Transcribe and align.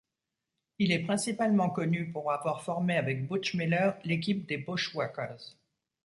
Il 0.79 0.91
est 0.91 1.03
principalement 1.03 1.69
connu 1.69 2.11
pour 2.11 2.31
avoir 2.31 2.63
formé 2.63 2.97
avec 2.97 3.27
Butch 3.27 3.53
Miller 3.53 3.95
l'équipe 4.03 4.47
des 4.47 4.57
Bushwhackers. 4.57 5.51